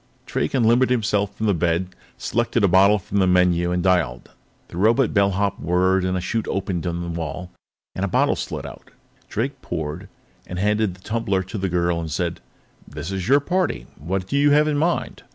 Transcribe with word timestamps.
Drake 0.25 0.55
unlimbered 0.55 0.89
himself 0.89 1.35
from 1.35 1.45
the 1.45 1.53
bed, 1.53 1.89
selected 2.17 2.63
a 2.63 2.67
bottle 2.67 2.97
from 2.97 3.19
the 3.19 3.27
menu 3.27 3.71
and 3.71 3.83
dialed. 3.83 4.31
The 4.69 4.77
robot 4.77 5.13
bellhop 5.13 5.59
whirred, 5.59 6.05
a 6.05 6.19
chute 6.19 6.47
opened 6.47 6.87
in 6.87 7.01
the 7.03 7.07
wall, 7.09 7.51
and 7.93 8.03
a 8.03 8.07
bottle 8.07 8.35
slid 8.35 8.65
out. 8.65 8.89
Drake 9.29 9.61
poured, 9.61 10.09
handed 10.47 10.95
the 10.95 11.01
tumbler 11.03 11.43
to 11.43 11.57
the 11.59 11.69
girl, 11.69 11.99
and 11.99 12.09
said: 12.11 12.41
"This 12.87 13.11
is 13.11 13.27
your 13.27 13.41
party; 13.41 13.85
what 13.95 14.25
do 14.25 14.35
you 14.37 14.49
have 14.49 14.67
in 14.67 14.79
mind?" 14.79 15.21